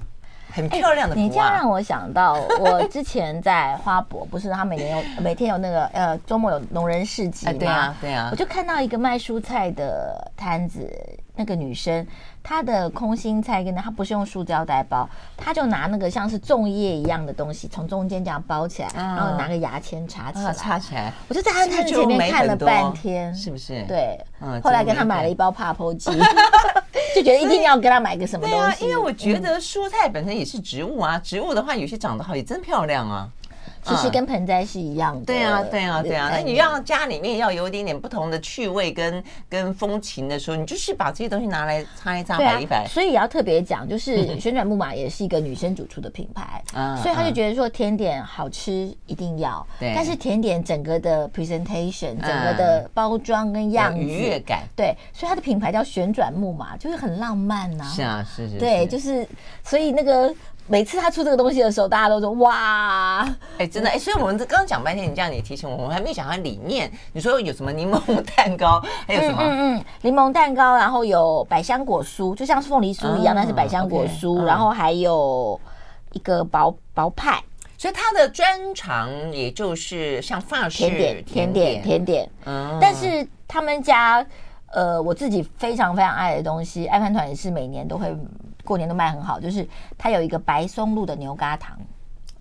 [0.51, 7.53] 很漂亮的、啊欸，你这样让我想到，我之前在花博， 不是他每年有每天有那个呃周末有农人市集吗？
[7.59, 10.91] 对啊，对啊，我就看到一个卖蔬菜的摊子，
[11.37, 12.07] 那个女生
[12.43, 21.13] 她的空心菜跟她不是用塑胶袋包，她就拿那个像是粽叶一样的东西从中间这样包起来，然后拿个牙签插起来，插起来。
[21.29, 23.83] 我就在她摊子前面看了半天，是不是？
[23.85, 24.19] 对，
[24.63, 26.11] 后来给她买了一包帕泡机。
[27.19, 28.57] 就觉得一定要给他买个什么东西？
[28.57, 33.29] 对啊，因为我觉得蔬菜本身也是植物啊，植物的话有些长得好也真漂亮啊。
[33.83, 35.25] 其实跟盆栽是一样的。
[35.25, 36.29] 对啊，对啊，对啊。
[36.31, 42.87] 那你要家里面要有一点点不同的趣味跟跟风情的时候，你就是把这些东西拿来擦一擦，摆一摆。
[42.88, 46.62] 所以也要特别讲，就是旋转木马也是一个女生主厨的品牌，
[47.03, 57.85] 所以他就觉得说甜点好吃一定要，但是甜点整个的 presentation，整个的包装跟样子愉悦感，对，所以它的品牌叫旋转木马，就是很浪漫呐。
[57.85, 58.59] 是啊，是是。
[58.59, 59.27] 对，就是
[59.62, 60.35] 所以那个。
[60.69, 63.27] 每次他出这个东西的时候，大家都说哇，
[63.57, 69.39] 哎，真的哎，所以我们刚刚讲半天，你这样你提醒我，我们还没想到里面，你说有什么柠檬蛋糕，还有什么？
[69.41, 75.59] 嗯嗯，柠檬蛋糕，然后有百香果酥，就像是凤梨酥一样，但是百香果酥，然后还有
[76.13, 77.43] 一个薄薄派。
[77.79, 82.31] 所以他的专长也就是像法式甜点、甜点、甜点。
[82.45, 84.27] 嗯，但是他们家，
[84.73, 88.13] 呃，我自己非常非常爱的东西，爱饭团也是每年都会
[88.69, 91.75] 过年都卖很好，就是它有一个白松露的牛轧糖。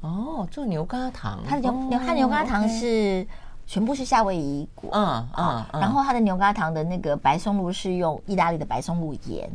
[0.01, 3.25] 哦，做牛轧糖，它的牛牛它牛轧糖是
[3.65, 9.49] 全部是夏威夷果，嗯嗯，然后它的牛轧糖的那个白松露是用意大利的白松露盐。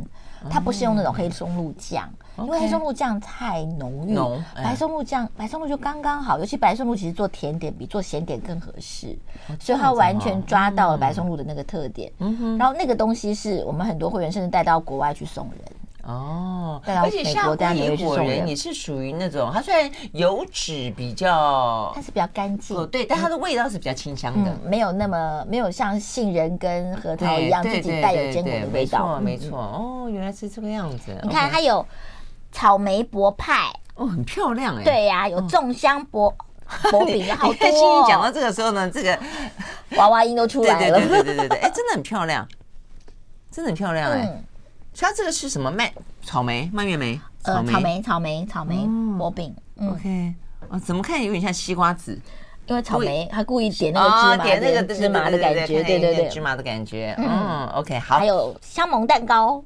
[0.51, 4.19] 它不是用那种黑松露酱，因为黑松露酱太浓郁，
[4.57, 9.17] 白松露酱白松露就刚刚好，尤其白松露其实做甜点比做咸点更合适，
[9.61, 12.13] 所以它完全抓到了白松露的那个特点。
[12.59, 15.61] 然后那个东西是我们很多会员甚至带到国外去送人。
[16.05, 29.21] 哦，而且夏威夷果仁你是属于那种，它虽然油脂比较，它是比较干净，哦对，但它的味道是比较清香的，没有那么没有像杏仁跟核桃一样自己带有坚果的味道。
[29.21, 31.17] 没错，没错，哦，原来是这个样子。
[31.23, 31.87] 你看它有
[32.51, 34.83] 草莓薄派，哦，很漂亮哎。
[34.83, 36.35] 对呀，有粽香薄
[36.91, 38.09] 薄 饼，好多。
[38.09, 39.17] 讲到这个时候呢，这个
[39.97, 40.99] 娃娃音都出来了。
[40.99, 42.45] 对对对对对，哎，真的很漂亮，
[43.53, 44.43] 真的很漂亮哎。
[44.99, 45.71] 它这个是什么？
[45.71, 45.91] 蔓
[46.25, 47.21] 草莓、蔓越莓？
[47.43, 48.87] 呃，草莓、草莓、草莓
[49.19, 49.55] 薄饼。
[49.81, 50.35] OK，
[50.69, 52.19] 哦，怎么看有点像西瓜子？
[52.67, 57.15] 因为草莓，它故意点那个芝麻，点那个芝麻的感觉，对对对，芝麻的感觉。
[57.19, 58.19] 嗯，OK，好。
[58.19, 59.63] 还有香檬蛋糕。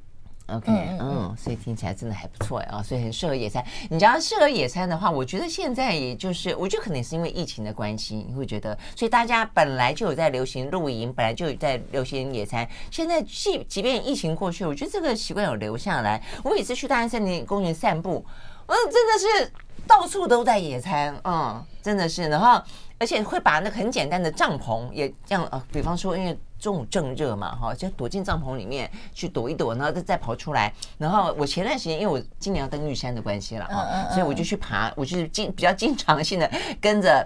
[0.48, 3.64] OK，嗯，所以听起来真的还不错啊，所以很适合野餐。
[3.90, 12.68] 你知道适合野餐的话，我觉得现在也就是，我觉得可能是因为疫情的关系，你会觉得，所以大家本来就有在流行露营，本来就有在流行野餐。
[12.92, 16.22] 现在即即便疫情过去，我觉得这个习惯有留下来。
[16.44, 18.24] 我每次去大安森林公园散步，
[18.66, 19.52] 嗯，真的是
[19.84, 22.28] 到处都在野餐，嗯，真的是。
[22.28, 22.62] 然后
[22.98, 26.38] 而且会把那个很简单的帐篷也这样啊，比方说因为。
[26.66, 30.74] 中午正热嘛，哈，就躲进帐篷里面去躲一躲，然后再再跑出来。
[30.98, 36.50] 然后我前段时间，因为我今年要登玉山的关系了哈，所以我就去爬，我就是经比较经常性的
[36.80, 37.24] 跟着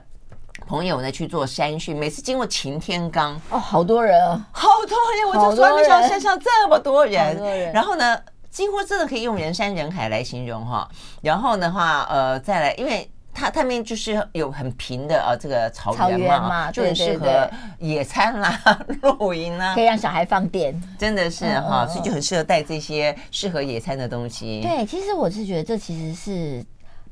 [0.66, 1.96] 朋友呢去做山训。
[1.96, 7.72] 每次经过擎天岗，哦，好多人啊，好多人，我就从来没想到山上这么多人。
[7.72, 10.86] 然后呢，几乎真的可以用人山人海来形容哈。
[11.22, 13.10] 然后的话，呃，再来，因为。
[13.40, 18.60] 它它面就是有很平的啊这个草原嘛，就很适合野餐啦、
[19.02, 24.60] 露营啦，可以让小孩放电，真的是哈，所以就很适合带这些适合野餐的东西。
[24.60, 26.64] 对，其实我是觉得这其实是。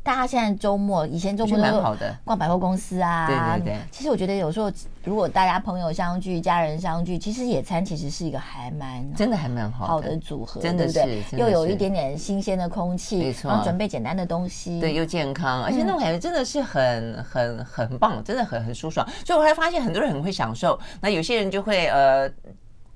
[0.09, 3.27] 大家现在周末，以前周末蛮好的，逛百货公司啊。
[3.27, 3.79] 对对对。
[3.91, 4.73] 其实我觉得有时候，
[5.05, 10.99] 如果大家朋友相聚、家人相聚，其实野餐其实是一个还蛮真的还蛮好好的组合，真的是
[11.33, 13.51] 又有一点点新鲜的空气，没错。
[13.51, 19.07] 然后准备简单的东西，对，又健康，而且那种感觉真的是很很很棒，真的很很舒爽。
[19.27, 20.81] 所以我还发现很多人很会享受。
[21.03, 22.27] 那有些人就会呃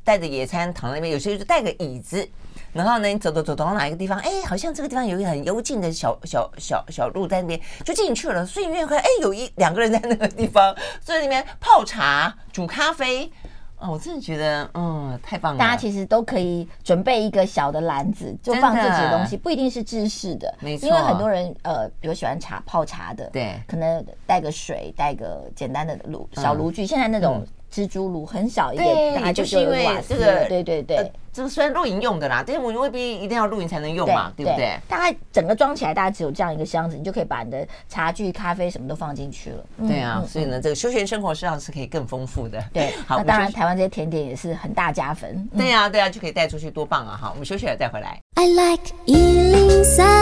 [0.03, 2.27] 带着野餐躺在那边，有些人就带个椅子。
[2.73, 8.47] 然后呢，你走走走走到哪一个地方，哎，好像这个地方有一个很幽静的小小小小路在那边，就进去了。
[8.47, 13.31] 所以你会看，哎，有一两个人在那个地方坐在那边泡茶、煮咖啡。
[13.77, 15.59] 哦，我真的觉得，嗯，太棒了。
[15.59, 20.55] 大家其实都可以准备一个小的篮子，就放自己的东西，不一定是制式的。
[20.61, 20.89] 没错。
[20.89, 26.87] 因为很多人，呃，比如喜欢茶泡茶的，对，可能带个水，带个简单的炉小炉具。
[26.87, 27.45] 现在那种。
[27.73, 34.79] 蜘蛛炉很小一点，大概就是因为这个，对对对，这个虽然露营用的啦，但是我们未必一定要露营才能用嘛，对不对？
[34.87, 39.65] 大概整个装起来，大概只有这样一个箱子，你就可以把你的茶具、咖啡什么都放进去了。
[39.89, 42.63] 对啊，所以呢，这个休闲生活实际上是可以更丰富的。
[42.75, 45.49] 对， 好，那当然台湾这些甜点也是很大加分。
[45.57, 47.19] 对啊，对啊，就可以带出去，多棒啊！
[47.19, 48.19] 好，我们休息了再回来。
[48.35, 50.22] I like 103,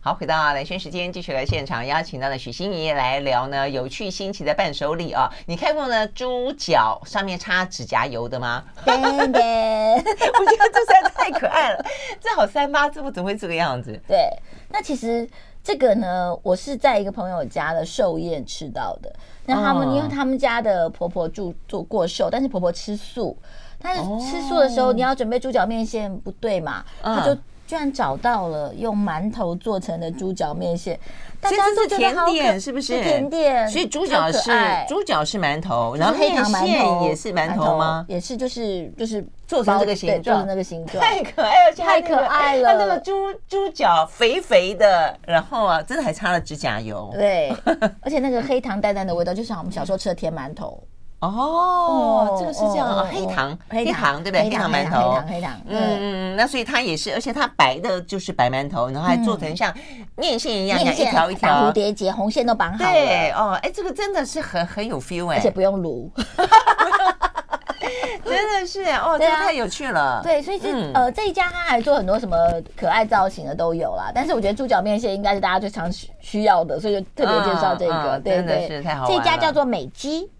[0.00, 5.28] 好，回到兰萱时间，继续来现场邀请到的许心怡来聊呢，有趣新奇的伴手礼啊！
[5.46, 8.62] 你看过呢猪脚上面插指甲油的吗？
[8.86, 11.84] 我觉得这实在太可爱了，
[12.20, 14.00] 这好三八，这不怎么会这个样子？
[14.06, 14.30] 对，
[14.68, 15.28] 那其实
[15.64, 19.12] 这个呢，我是在一个朋友家的寿宴吃到的。
[19.46, 23.36] 那他们、哦、因为他们家的婆婆住做过寿，但是婆婆吃素，
[23.80, 26.84] 但是吃素的时候、哦、你要准备猪脚面线，不对嘛？
[27.02, 27.36] 他就。
[27.68, 30.98] 居然找到了用馒头做成的猪脚面线，
[31.38, 33.02] 大家都是甜点，是不是？
[33.02, 33.68] 甜点。
[33.68, 34.50] 所以猪脚是
[34.88, 38.06] 猪脚是馒头，然后黑糖馒头也是馒头吗？
[38.08, 42.72] 也是，就是就是做成这个形状，那个形状，太可爱了，太可爱了。
[42.72, 43.12] 它那个猪
[43.46, 47.10] 猪脚肥肥的，然后啊，真的还擦了指甲油。
[47.12, 47.54] 对，
[48.00, 50.82] 而且那个黑糖淡淡的味道，就像我们小时候吃的甜馒头。
[51.20, 54.44] 哦，这个是这样，黑糖，黑糖，对不对？
[54.44, 59.74] 黑糖馒头，黑糖，嗯嗯，那所以它也是，而且它白的就是白馒头，然后还做成像
[60.16, 62.90] 面线一样，一条一条蝴蝶结，红线都绑好了。
[62.92, 66.08] 对哦，哎，这个真的是很很有 feel 哎，而且不用卤。
[68.24, 70.20] 真的是哦，这个太有趣了。
[70.22, 72.36] 对，所以这呃这一家他还做很多什么
[72.76, 74.12] 可爱造型的都有啦。
[74.14, 78.20] 但是我觉得猪脚面线应该是大家最常需需要的，所以就特别介绍这个。
[78.22, 79.10] 对对，是太好了。
[79.10, 80.30] 这家叫做美肌，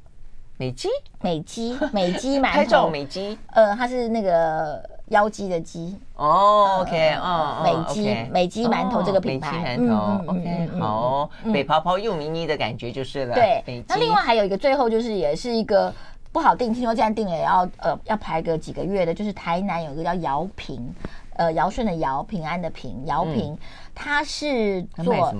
[0.58, 0.88] 美肌，
[1.22, 2.52] 美肌，美肌馒头。
[2.52, 3.38] 拍照美肌。
[3.52, 5.96] 呃，它是那个腰肌的肌。
[6.16, 9.52] 哦，OK，哦，美肌，美肌馒头这个品牌。
[9.52, 13.34] 美肌馒头，OK，好，北泡泡又迷你的感觉就是了。
[13.34, 15.90] 对，那另外还有一个最后就是也是一个。
[16.30, 19.14] 不好定，听说这样定了也要呃要排个几个月的。
[19.14, 20.94] 就是台南有一个叫姚平，
[21.36, 23.58] 呃尧舜的尧，平安的平，姚平，嗯、
[23.94, 25.34] 它是做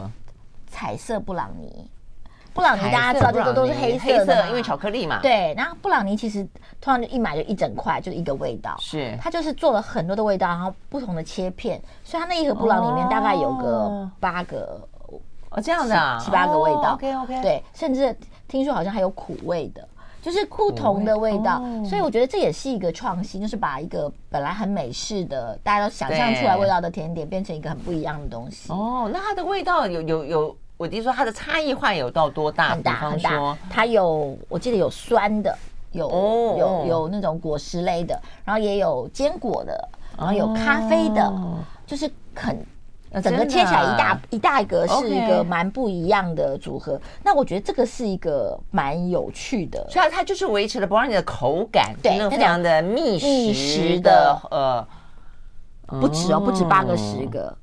[0.66, 1.86] 彩色布朗尼。
[2.58, 5.20] 布朗尼大家知道这个都是黑色的黑，因为巧克力嘛。
[5.22, 6.42] 对，然后布朗尼其实
[6.80, 8.76] 通常就一买就一整块，就是一个味道。
[8.80, 14.84] 是，它就是做了很多的味道，然后不同的切片，所以它那一盒布朗里面大概有个八个
[15.50, 16.90] 哦这样的、啊、七八个味道。
[16.90, 17.42] 哦、OK OK。
[17.42, 18.12] 对，甚至
[18.48, 19.86] 听说好像还有苦味的。
[20.20, 28.72] 就是不同的味道，所以我觉得这也是一个创新，就是把一个本来很美式的大家都想象出来味道的甜点，变成一个很不一样的东西。
[28.72, 32.70] 哦，那它的味道有有有，我弟说它的差异化有到多大？
[32.70, 33.58] 很大很大。
[33.68, 35.54] 它有，我记得有酸的，
[35.92, 36.08] 有
[36.56, 41.30] 有有那种果实类的，然后也有坚果的，然后有咖啡的，
[41.84, 42.64] 就是很。
[43.22, 54.86] 整个切起来一大一大格是一个蛮不一样的组合，那我觉得这个是一个蛮有趣的，所以它就是维持了不让你的口感，对，非常的密实的，呃，
[55.98, 57.56] 不止哦，不止八个十个。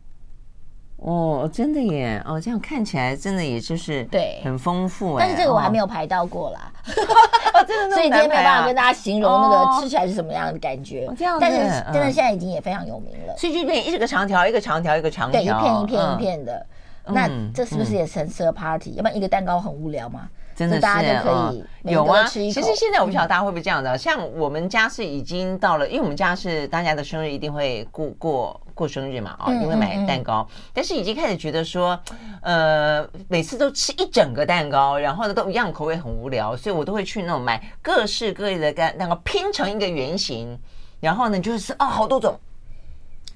[0.97, 2.21] 哦，真的耶！
[2.25, 5.17] 哦，这样看起来真的也就是对，很丰富。
[5.19, 6.71] 但是这个我还没有排到过啦，
[7.67, 11.07] 真的， 所以今天没有办法跟大家形容那个吃起来是什么样的感觉。
[11.17, 11.57] 这样，但是
[11.93, 13.35] 真的现在已经也非常有名了。
[13.37, 16.65] 所以就变一个长条，一个长条，一个长条，对，一片一片一片的。
[17.07, 18.93] 那这是不是也很适合 party？
[18.95, 20.27] 要不然一个蛋糕很无聊吗？
[20.55, 21.53] 真的是大家就可
[21.83, 22.25] 以有啊。
[22.27, 28.61] 其实现在我不晓得大家会不会这样的，像我们家是已经到了，因为我们家是大家的生日一定会过过。
[28.75, 31.97] 过生日嘛，哦，因为买蛋糕，但是已经开始觉得说，
[32.41, 40.59] 呃，每次都吃一整个蛋糕，然后呢都一样口味很无聊，所以我都会去那种买各式各类的蛋蛋糕拼成一个圆形，
[40.99, 42.37] 然后呢就是哦好多种。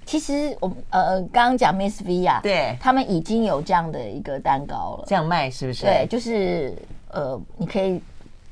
[0.06, 5.86] 其实我呃刚刚讲 Miss V 啊，对，他们已经有这样的一个蛋糕了，这样卖是不是？
[5.86, 6.78] 对，就是
[7.10, 8.00] 呃你可以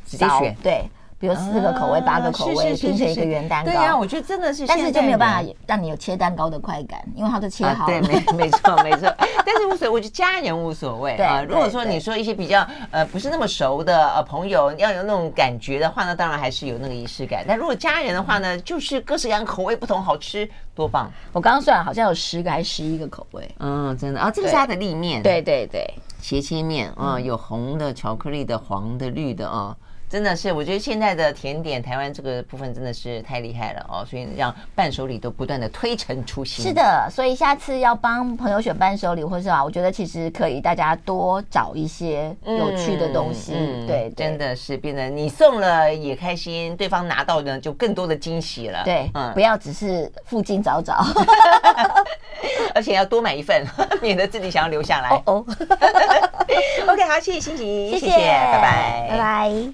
[0.06, 0.86] 直接选，对。
[1.20, 8.02] 比如四个口味、八个口味拼成一个圆蛋糕，对呀，我觉得真的是，但是就没有办法让你有切蛋糕的快感，因为它都切好了。
[8.02, 9.12] 对，没没错没错。
[9.44, 11.42] 但是无所谓，我觉得家人无所谓啊。
[11.42, 17.44] 如果说你说一些比较呃不是那么熟的呃朋友，要有那种感觉的话呢，当然还是有那个仪式感。
[17.48, 21.12] 但如果家人的话呢，就是各式各样口味不同，好吃多棒。
[21.34, 23.50] 我刚刚算好像有十个还是十一个口味。
[23.60, 25.92] 嗯，真的啊，这个是它的立面，对对对，
[26.22, 29.76] 斜切面啊，有红的、巧克力的、黄的、绿的啊。
[30.10, 36.64] 真的是，我觉得现在的甜点，台湾这个部分真的是太厉害了哦，所以让伴手礼都不断的推陈出新。
[36.64, 48.84] 是的，所以下次要帮朋友选伴手礼或是啊，我觉得其实可以大家多找一些有趣的东西，嗯嗯、对，对真的是变得你送了也开心，对方拿到呢就更多的惊喜了。
[48.86, 51.04] 对，嗯，不要只是附近找找，
[52.74, 53.66] 而且要多买一份，
[54.02, 55.10] 免得自己想要留下来。
[55.10, 55.46] 哦哦，
[56.88, 59.74] OK，好，谢谢欣怡，谢谢，谢谢拜拜，拜拜。